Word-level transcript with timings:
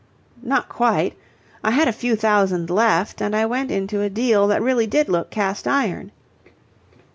"Not 0.41 0.67
quite. 0.67 1.15
I 1.63 1.69
had 1.69 1.87
a 1.87 1.91
few 1.93 2.15
thousand 2.15 2.71
left, 2.71 3.21
and 3.21 3.35
I 3.35 3.45
went 3.45 3.69
into 3.69 4.01
a 4.01 4.09
deal 4.09 4.47
that 4.47 4.59
really 4.59 4.87
did 4.87 5.09
look 5.09 5.29
cast 5.29 5.67
iron." 5.67 6.09